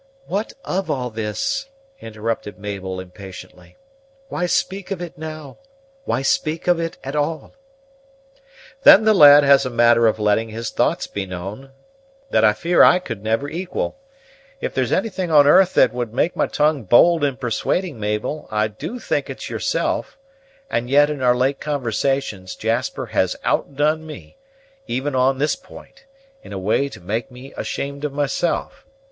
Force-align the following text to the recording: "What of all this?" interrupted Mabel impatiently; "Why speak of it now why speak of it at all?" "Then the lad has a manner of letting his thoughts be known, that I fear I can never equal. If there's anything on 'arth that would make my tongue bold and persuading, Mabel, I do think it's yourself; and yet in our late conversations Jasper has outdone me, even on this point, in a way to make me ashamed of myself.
"What 0.25 0.53
of 0.65 0.89
all 0.89 1.11
this?" 1.11 1.67
interrupted 1.99 2.57
Mabel 2.57 2.99
impatiently; 2.99 3.77
"Why 4.29 4.47
speak 4.47 4.89
of 4.89 4.99
it 4.99 5.15
now 5.15 5.59
why 6.05 6.23
speak 6.23 6.65
of 6.67 6.79
it 6.79 6.97
at 7.03 7.15
all?" 7.15 7.53
"Then 8.81 9.03
the 9.05 9.13
lad 9.13 9.43
has 9.43 9.63
a 9.63 9.69
manner 9.69 10.07
of 10.07 10.17
letting 10.17 10.49
his 10.49 10.71
thoughts 10.71 11.05
be 11.05 11.27
known, 11.27 11.69
that 12.31 12.43
I 12.43 12.53
fear 12.53 12.81
I 12.81 12.97
can 12.97 13.21
never 13.21 13.47
equal. 13.47 13.99
If 14.59 14.73
there's 14.73 14.91
anything 14.91 15.29
on 15.29 15.45
'arth 15.45 15.75
that 15.75 15.93
would 15.93 16.15
make 16.15 16.35
my 16.35 16.47
tongue 16.47 16.81
bold 16.81 17.23
and 17.23 17.39
persuading, 17.39 17.99
Mabel, 17.99 18.47
I 18.49 18.69
do 18.69 18.97
think 18.97 19.29
it's 19.29 19.51
yourself; 19.51 20.17
and 20.67 20.89
yet 20.89 21.11
in 21.11 21.21
our 21.21 21.35
late 21.35 21.59
conversations 21.59 22.55
Jasper 22.55 23.05
has 23.05 23.35
outdone 23.43 24.07
me, 24.07 24.39
even 24.87 25.13
on 25.13 25.37
this 25.37 25.55
point, 25.55 26.05
in 26.41 26.51
a 26.53 26.57
way 26.57 26.89
to 26.89 26.99
make 26.99 27.29
me 27.29 27.53
ashamed 27.55 28.03
of 28.03 28.11
myself. 28.11 28.83